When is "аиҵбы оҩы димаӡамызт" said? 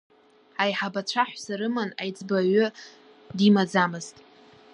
2.01-4.15